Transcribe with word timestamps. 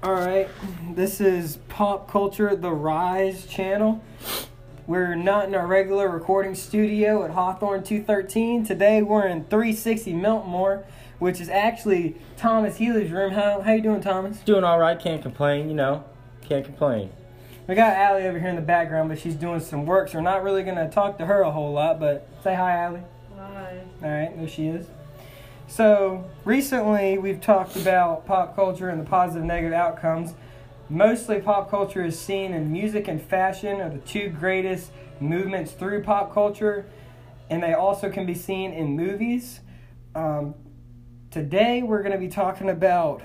All 0.00 0.14
right, 0.14 0.48
this 0.94 1.20
is 1.20 1.56
Pop 1.68 2.08
Culture 2.08 2.54
The 2.54 2.70
Rise 2.70 3.46
channel. 3.46 4.00
We're 4.86 5.16
not 5.16 5.48
in 5.48 5.56
our 5.56 5.66
regular 5.66 6.08
recording 6.08 6.54
studio 6.54 7.24
at 7.24 7.32
Hawthorne 7.32 7.82
213. 7.82 8.64
Today 8.64 9.02
we're 9.02 9.26
in 9.26 9.46
360 9.46 10.12
Miltmore, 10.12 10.84
which 11.18 11.40
is 11.40 11.48
actually 11.48 12.14
Thomas 12.36 12.76
Healy's 12.76 13.10
room. 13.10 13.32
How 13.32 13.60
how 13.60 13.72
you 13.72 13.82
doing, 13.82 14.00
Thomas? 14.00 14.38
Doing 14.38 14.62
all 14.62 14.78
right. 14.78 14.96
Can't 14.96 15.20
complain. 15.20 15.68
You 15.68 15.74
know, 15.74 16.04
can't 16.42 16.64
complain. 16.64 17.10
We 17.66 17.74
got 17.74 17.96
Allie 17.96 18.28
over 18.28 18.38
here 18.38 18.50
in 18.50 18.56
the 18.56 18.62
background, 18.62 19.08
but 19.08 19.18
she's 19.18 19.34
doing 19.34 19.58
some 19.58 19.84
work, 19.84 20.10
so 20.10 20.18
we're 20.18 20.22
not 20.22 20.44
really 20.44 20.62
gonna 20.62 20.88
talk 20.88 21.18
to 21.18 21.26
her 21.26 21.42
a 21.42 21.50
whole 21.50 21.72
lot. 21.72 21.98
But 21.98 22.28
say 22.44 22.54
hi, 22.54 22.84
Allie. 22.84 23.02
Hi. 23.36 23.82
All 24.04 24.08
right, 24.08 24.38
there 24.38 24.46
she 24.46 24.68
is. 24.68 24.86
So, 25.70 26.24
recently 26.46 27.18
we've 27.18 27.42
talked 27.42 27.76
about 27.76 28.24
pop 28.24 28.56
culture 28.56 28.88
and 28.88 28.98
the 28.98 29.04
positive 29.04 29.42
and 29.42 29.48
negative 29.48 29.74
outcomes. 29.74 30.32
Mostly, 30.88 31.40
pop 31.40 31.68
culture 31.68 32.02
is 32.02 32.18
seen 32.18 32.54
in 32.54 32.72
music 32.72 33.06
and 33.06 33.20
fashion 33.20 33.82
are 33.82 33.90
the 33.90 33.98
two 33.98 34.30
greatest 34.30 34.90
movements 35.20 35.72
through 35.72 36.04
pop 36.04 36.32
culture, 36.32 36.86
and 37.50 37.62
they 37.62 37.74
also 37.74 38.10
can 38.10 38.24
be 38.24 38.34
seen 38.34 38.72
in 38.72 38.96
movies. 38.96 39.60
Um, 40.14 40.54
today, 41.30 41.82
we're 41.82 42.02
going 42.02 42.12
to 42.12 42.18
be 42.18 42.28
talking 42.28 42.70
about 42.70 43.20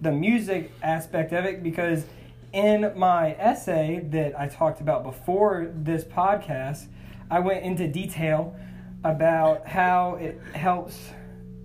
the 0.00 0.12
music 0.12 0.70
aspect 0.80 1.32
of 1.32 1.44
it 1.44 1.60
because 1.60 2.04
in 2.52 2.92
my 2.96 3.32
essay 3.32 3.98
that 4.10 4.38
I 4.38 4.46
talked 4.46 4.80
about 4.80 5.02
before 5.02 5.72
this 5.74 6.04
podcast, 6.04 6.86
I 7.28 7.40
went 7.40 7.64
into 7.64 7.88
detail 7.88 8.54
about 9.02 9.66
how 9.66 10.14
it 10.14 10.40
helps 10.54 11.10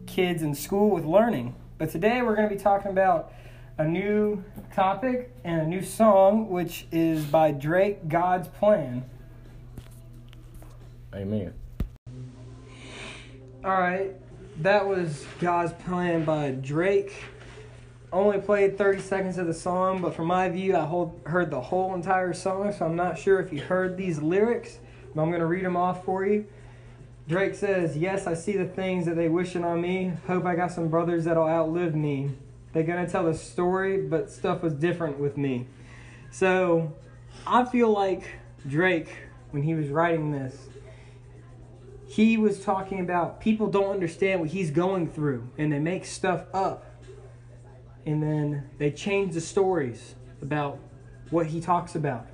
kids 0.10 0.42
in 0.42 0.56
school 0.56 0.90
with 0.90 1.06
learning. 1.06 1.56
But 1.78 1.92
today 1.92 2.22
we're 2.22 2.36
going 2.36 2.50
to 2.50 2.54
be 2.54 2.60
talking 2.60 2.92
about 2.92 3.32
a 3.78 3.86
new 3.86 4.44
topic 4.76 5.32
and 5.44 5.62
a 5.62 5.66
new 5.66 5.84
song, 5.84 6.50
which 6.50 6.88
is 6.92 7.24
by 7.26 7.52
Drake, 7.52 8.10
God's 8.10 8.48
Plan. 8.48 9.06
Amen. 11.14 11.54
All 13.64 13.80
right, 13.80 14.12
that 14.62 14.88
was 14.88 15.26
God's 15.40 15.74
Plan 15.84 16.26
by 16.26 16.52
Drake. 16.52 17.14
Only 18.12 18.40
played 18.40 18.78
30 18.78 19.02
seconds 19.02 19.38
of 19.38 19.46
the 19.46 19.54
song, 19.54 20.02
but 20.02 20.16
from 20.16 20.26
my 20.26 20.50
view, 20.50 20.76
I 20.76 20.86
hold, 20.86 21.22
heard 21.26 21.52
the 21.52 21.62
whole 21.62 21.94
entire 21.94 22.34
song, 22.34 22.74
so 22.74 22.86
I'm 22.86 22.96
not 22.96 23.20
sure 23.20 23.40
if 23.40 23.54
you 23.54 23.62
heard 23.62 23.96
these 23.96 24.20
lyrics, 24.20 24.80
but 25.14 25.22
I'm 25.22 25.30
going 25.30 25.42
to 25.42 25.46
read 25.46 25.64
them 25.64 25.78
off 25.78 26.04
for 26.04 26.26
you. 26.26 26.48
Drake 27.30 27.54
says, 27.54 27.96
Yes, 27.96 28.26
I 28.26 28.34
see 28.34 28.58
the 28.58 28.66
things 28.66 29.06
that 29.06 29.16
they 29.16 29.30
wishing 29.30 29.64
on 29.64 29.80
me. 29.80 30.14
Hope 30.26 30.46
I 30.46 30.56
got 30.56 30.72
some 30.72 30.88
brothers 30.88 31.26
that'll 31.26 31.48
outlive 31.48 31.94
me. 31.94 32.32
They're 32.74 32.84
going 32.84 33.06
to 33.06 33.10
tell 33.10 33.26
the 33.26 33.36
story, 33.36 34.02
but 34.02 34.32
stuff 34.32 34.64
was 34.64 34.74
different 34.74 35.20
with 35.20 35.38
me. 35.38 35.68
So 36.32 36.96
I 37.46 37.66
feel 37.66 37.92
like 37.92 38.24
Drake, 38.68 39.16
when 39.52 39.62
he 39.62 39.76
was 39.76 39.90
writing 39.90 40.32
this, 40.32 40.58
he 42.08 42.38
was 42.38 42.64
talking 42.64 43.00
about 43.00 43.40
people 43.40 43.68
don't 43.70 43.92
understand 43.92 44.40
what 44.40 44.50
he's 44.50 44.72
going 44.72 45.08
through 45.08 45.48
and 45.60 45.72
they 45.72 45.78
make 45.78 46.06
stuff 46.06 46.46
up 46.52 46.84
and 48.08 48.24
then 48.24 48.68
they 48.80 48.90
change 48.90 49.36
the 49.36 49.42
stories 49.42 50.16
about 50.42 50.80
what 51.30 51.46
he 51.46 51.62
talks 51.62 51.94
about. 51.94 52.26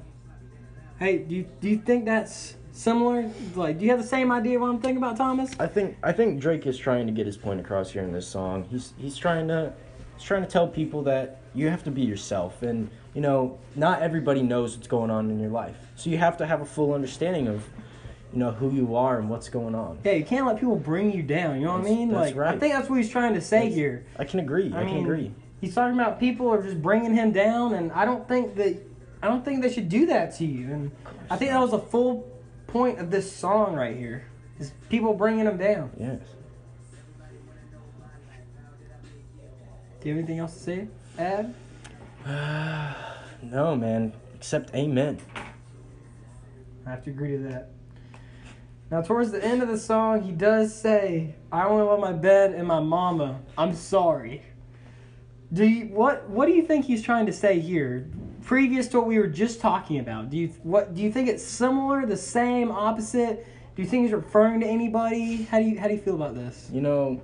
Hey, 0.99 1.17
do 1.17 1.35
you, 1.35 1.49
do 1.59 1.67
you 1.67 1.77
think 1.77 2.05
that's 2.05 2.55
similar? 2.75 3.29
Like, 3.55 3.79
do 3.79 3.85
you 3.85 3.91
have 3.91 4.01
the 4.01 4.07
same 4.07 4.31
idea 4.31 4.59
what 4.59 4.69
I'm 4.69 4.79
thinking 4.79 4.97
about, 4.97 5.17
Thomas? 5.17 5.51
I 5.59 5.67
think 5.67 5.97
I 6.03 6.11
think 6.11 6.39
Drake 6.39 6.67
is 6.67 6.77
trying 6.77 7.07
to 7.07 7.13
get 7.13 7.25
his 7.25 7.37
point 7.37 7.59
across 7.59 7.89
here 7.89 8.03
in 8.03 8.11
this 8.11 8.27
song. 8.27 8.65
He's 8.69 8.93
he's 8.97 9.17
trying 9.17 9.47
to 9.47 9.73
he's 10.15 10.25
trying 10.25 10.43
to 10.43 10.47
tell 10.47 10.67
people 10.67 11.03
that 11.03 11.41
you 11.53 11.69
have 11.69 11.83
to 11.85 11.91
be 11.91 12.01
yourself 12.01 12.61
and 12.61 12.89
you 13.13 13.21
know 13.21 13.57
not 13.75 14.01
everybody 14.01 14.41
knows 14.41 14.75
what's 14.75 14.87
going 14.87 15.09
on 15.09 15.31
in 15.31 15.39
your 15.39 15.49
life. 15.49 15.77
So 15.95 16.09
you 16.09 16.17
have 16.17 16.37
to 16.37 16.45
have 16.45 16.61
a 16.61 16.65
full 16.65 16.93
understanding 16.93 17.47
of 17.47 17.63
you 18.33 18.39
know 18.39 18.51
who 18.51 18.71
you 18.71 18.95
are 18.95 19.19
and 19.19 19.29
what's 19.29 19.49
going 19.49 19.73
on. 19.73 19.99
Yeah, 20.03 20.13
you 20.13 20.25
can't 20.25 20.45
let 20.45 20.59
people 20.59 20.75
bring 20.75 21.13
you 21.13 21.23
down. 21.23 21.59
You 21.59 21.65
know 21.65 21.73
what 21.73 21.81
I 21.81 21.89
mean? 21.89 22.09
that's 22.09 22.35
like, 22.35 22.55
I 22.55 22.59
think 22.59 22.73
that's 22.73 22.89
what 22.89 22.97
he's 22.97 23.09
trying 23.09 23.33
to 23.33 23.41
say 23.41 23.59
That's- 23.59 23.75
here. 23.75 24.05
I 24.19 24.25
can 24.25 24.39
agree. 24.41 24.73
I, 24.73 24.81
I 24.81 24.85
can 24.85 24.97
agree. 24.97 25.31
He's 25.61 25.73
talking 25.73 25.97
about 25.97 26.19
people 26.19 26.49
are 26.49 26.61
just 26.61 26.81
bringing 26.81 27.15
him 27.15 27.31
down, 27.31 27.73
and 27.73 27.91
I 27.93 28.03
don't 28.05 28.27
think 28.27 28.55
that 28.55 28.85
I 29.23 29.27
don't 29.27 29.43
think 29.43 29.61
they 29.61 29.71
should 29.71 29.89
do 29.89 30.05
that 30.07 30.35
to 30.35 30.45
you. 30.45 30.71
And 30.71 30.91
I 31.29 31.37
think 31.37 31.51
that 31.51 31.59
was 31.59 31.73
a 31.73 31.79
full 31.79 32.34
point 32.67 32.99
of 32.99 33.11
this 33.11 33.31
song 33.31 33.75
right 33.75 33.95
here 33.95 34.25
is 34.59 34.71
people 34.89 35.13
bringing 35.13 35.45
him 35.45 35.57
down. 35.57 35.91
Yes. 35.99 36.19
Do 40.01 40.09
you 40.09 40.15
have 40.15 40.19
anything 40.19 40.39
else 40.39 40.53
to 40.53 40.59
say, 40.59 40.87
Ad? 41.17 41.53
No, 43.41 43.75
man. 43.75 44.11
Except 44.33 44.73
amen. 44.73 45.19
I 46.85 46.89
have 46.89 47.03
to 47.03 47.11
agree 47.11 47.31
to 47.31 47.37
that. 47.43 47.69
Now, 48.89 49.01
towards 49.01 49.31
the 49.31 49.43
end 49.43 49.61
of 49.61 49.67
the 49.67 49.77
song, 49.77 50.21
he 50.23 50.31
does 50.31 50.73
say, 50.73 51.35
"I 51.51 51.65
only 51.65 51.83
love 51.83 51.99
my 51.99 52.13
bed 52.13 52.53
and 52.53 52.67
my 52.67 52.79
mama. 52.79 53.41
I'm 53.57 53.73
sorry." 53.73 54.43
Do 55.53 55.65
you 55.65 55.87
what? 55.87 56.29
What 56.29 56.47
do 56.47 56.53
you 56.53 56.63
think 56.63 56.85
he's 56.85 57.01
trying 57.01 57.25
to 57.25 57.33
say 57.33 57.59
here? 57.59 58.07
Previous 58.45 58.87
to 58.89 58.99
what 58.99 59.07
we 59.07 59.17
were 59.17 59.25
just 59.25 59.59
talking 59.59 59.97
about, 59.99 60.29
do 60.29 60.37
you 60.37 60.49
what? 60.61 60.93
Do 60.93 61.01
you 61.01 61.11
think 61.11 61.27
it's 61.27 61.43
similar, 61.43 62.05
the 62.05 62.15
same, 62.15 62.71
opposite? 62.71 63.43
Do 63.75 63.81
you 63.81 63.87
think 63.87 64.03
he's 64.03 64.13
referring 64.13 64.59
to 64.59 64.67
anybody? 64.67 65.43
How 65.49 65.57
do 65.57 65.65
you 65.65 65.79
how 65.79 65.87
do 65.87 65.93
you 65.95 65.99
feel 65.99 66.13
about 66.13 66.35
this? 66.35 66.69
You 66.71 66.81
know, 66.81 67.21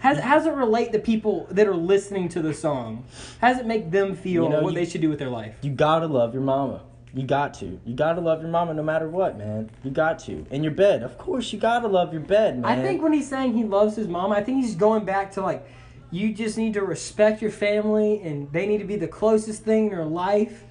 How, 0.00 0.12
does- 0.12 0.22
how 0.22 0.34
does 0.36 0.46
it 0.46 0.52
relate 0.52 0.92
to 0.92 0.98
people 0.98 1.46
that 1.52 1.66
are 1.66 1.74
listening 1.74 2.28
to 2.30 2.42
the 2.42 2.52
song? 2.52 3.04
How 3.40 3.48
does 3.48 3.58
it 3.60 3.66
make 3.66 3.90
them 3.90 4.14
feel 4.14 4.44
You 4.44 4.48
know, 4.50 4.60
what 4.62 4.74
you- 4.74 4.80
they 4.80 4.84
should 4.84 5.00
do 5.00 5.08
with 5.08 5.18
their 5.18 5.30
life? 5.30 5.56
you 5.62 5.70
gotta 5.70 6.06
love 6.06 6.34
your 6.34 6.42
mama. 6.42 6.82
You 7.14 7.22
got 7.22 7.54
to. 7.54 7.80
You 7.86 7.94
gotta 7.94 8.20
love 8.20 8.42
your 8.42 8.50
mama 8.50 8.74
no 8.74 8.82
matter 8.82 9.08
what, 9.08 9.38
man. 9.38 9.70
You 9.84 9.90
got 9.90 10.18
to. 10.20 10.44
And 10.50 10.62
your 10.62 10.72
bed. 10.74 11.02
Of 11.02 11.16
course, 11.16 11.50
you 11.50 11.58
gotta 11.58 11.88
love 11.88 12.12
your 12.12 12.20
bed, 12.20 12.58
man. 12.60 12.78
I 12.78 12.82
think 12.82 13.02
when 13.02 13.14
he's 13.14 13.28
saying 13.30 13.54
he 13.54 13.64
loves 13.64 13.96
his 13.96 14.06
mom, 14.08 14.32
I 14.32 14.42
think 14.42 14.62
he's 14.62 14.74
going 14.74 15.06
back 15.06 15.32
to 15.32 15.40
like, 15.40 15.66
you 16.14 16.32
just 16.32 16.56
need 16.56 16.74
to 16.74 16.82
respect 16.82 17.42
your 17.42 17.50
family 17.50 18.22
and 18.22 18.50
they 18.52 18.66
need 18.66 18.78
to 18.78 18.84
be 18.84 18.94
the 18.94 19.08
closest 19.08 19.64
thing 19.64 19.86
in 19.86 19.90
your 19.90 20.04
life. 20.04 20.62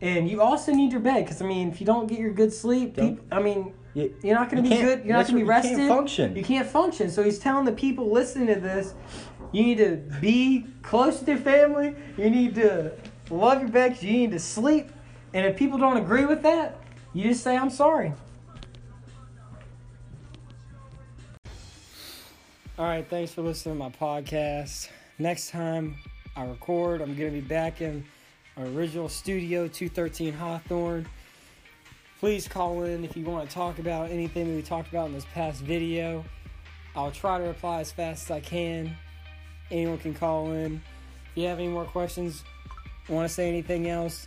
And 0.00 0.28
you 0.28 0.40
also 0.40 0.72
need 0.72 0.90
your 0.92 1.02
bed 1.02 1.24
because, 1.24 1.42
I 1.42 1.46
mean, 1.46 1.68
if 1.68 1.80
you 1.80 1.86
don't 1.86 2.06
get 2.06 2.18
your 2.18 2.32
good 2.32 2.52
sleep, 2.52 2.96
Don't- 2.96 3.20
I 3.30 3.40
mean, 3.40 3.72
You- 3.92 4.14
you're 4.22 4.34
not 4.34 4.50
going 4.50 4.62
to 4.62 4.68
be 4.68 4.76
good. 4.76 5.04
You're 5.04 5.16
not 5.16 5.26
going 5.26 5.26
to 5.26 5.32
be 5.34 5.42
what- 5.44 5.64
you 5.64 5.70
rested. 5.70 5.76
can't 5.76 5.88
function. 5.88 6.36
You 6.36 6.42
can't 6.42 6.66
function. 6.66 7.10
So 7.10 7.22
he's 7.22 7.38
telling 7.38 7.66
the 7.66 7.72
people 7.72 8.10
listening 8.10 8.46
to 8.54 8.60
this, 8.60 8.94
you 9.52 9.62
need 9.62 9.78
to 9.78 9.96
be 10.20 10.66
close 10.82 11.20
to 11.20 11.26
your 11.32 11.40
family. 11.40 11.94
You 12.16 12.30
need 12.30 12.54
to 12.56 12.92
love 13.30 13.60
your 13.60 13.70
bed 13.70 13.90
because 13.90 14.04
you 14.04 14.12
need 14.12 14.30
to 14.32 14.38
sleep. 14.38 14.90
And 15.34 15.44
if 15.46 15.56
people 15.56 15.78
don't 15.78 15.98
agree 15.98 16.24
with 16.24 16.42
that, 16.42 16.78
you 17.12 17.24
just 17.24 17.42
say, 17.42 17.56
I'm 17.56 17.70
sorry. 17.70 18.12
All 22.78 22.84
right, 22.84 23.08
thanks 23.08 23.32
for 23.32 23.40
listening 23.40 23.76
to 23.76 23.78
my 23.78 23.88
podcast. 23.88 24.90
Next 25.18 25.48
time 25.48 25.96
I 26.36 26.44
record, 26.44 27.00
I'm 27.00 27.16
going 27.16 27.32
to 27.32 27.40
be 27.40 27.46
back 27.46 27.80
in 27.80 28.04
our 28.58 28.66
original 28.66 29.08
studio, 29.08 29.66
213 29.66 30.34
Hawthorne. 30.34 31.08
Please 32.20 32.46
call 32.46 32.82
in 32.82 33.02
if 33.02 33.16
you 33.16 33.24
want 33.24 33.48
to 33.48 33.54
talk 33.54 33.78
about 33.78 34.10
anything 34.10 34.54
we 34.54 34.60
talked 34.60 34.90
about 34.90 35.06
in 35.06 35.14
this 35.14 35.24
past 35.32 35.62
video. 35.62 36.22
I'll 36.94 37.10
try 37.10 37.38
to 37.38 37.44
reply 37.44 37.80
as 37.80 37.92
fast 37.92 38.24
as 38.24 38.30
I 38.30 38.40
can. 38.40 38.94
Anyone 39.70 39.96
can 39.96 40.12
call 40.12 40.52
in. 40.52 40.82
If 41.30 41.42
you 41.42 41.46
have 41.46 41.58
any 41.58 41.68
more 41.68 41.86
questions, 41.86 42.44
want 43.08 43.26
to 43.26 43.32
say 43.32 43.48
anything 43.48 43.88
else, 43.88 44.26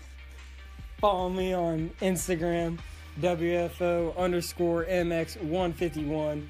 follow 0.98 1.30
me 1.30 1.54
on 1.54 1.92
Instagram, 2.02 2.80
WFO 3.22 4.18
underscore 4.18 4.86
MX151. 4.86 6.48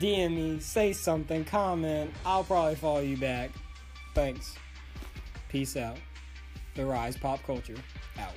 DM 0.00 0.34
me, 0.34 0.60
say 0.60 0.92
something, 0.92 1.44
comment. 1.44 2.12
I'll 2.24 2.44
probably 2.44 2.74
follow 2.74 3.00
you 3.00 3.16
back. 3.16 3.50
Thanks. 4.14 4.56
Peace 5.48 5.76
out. 5.76 5.96
The 6.74 6.84
Rise 6.84 7.16
Pop 7.16 7.42
Culture. 7.44 7.76
Out. 8.18 8.34